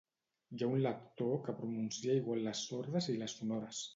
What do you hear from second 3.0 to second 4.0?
i les sonores